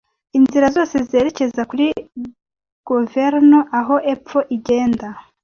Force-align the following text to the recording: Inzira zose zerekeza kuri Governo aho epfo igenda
Inzira 0.37 0.67
zose 0.75 0.95
zerekeza 1.09 1.61
kuri 1.69 1.85
Governo 2.89 3.59
aho 3.79 3.95
epfo 4.13 4.39
igenda 4.55 5.07